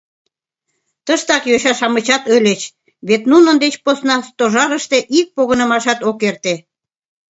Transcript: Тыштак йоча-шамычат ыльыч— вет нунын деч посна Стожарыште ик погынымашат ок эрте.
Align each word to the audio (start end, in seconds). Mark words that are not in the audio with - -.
Тыштак 1.05 1.43
йоча-шамычат 1.49 2.23
ыльыч— 2.35 2.61
вет 3.07 3.23
нунын 3.31 3.57
деч 3.63 3.73
посна 3.83 4.15
Стожарыште 4.27 4.97
ик 5.19 5.27
погынымашат 5.35 5.99
ок 6.09 6.17
эрте. 6.29 6.53